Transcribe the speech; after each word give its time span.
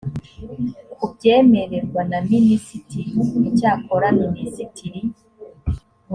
kubyemererwa 0.93 2.01
na 2.11 2.19
minisitiri 2.31 3.15
icyakora 3.49 4.07
minisitiri 4.21 5.01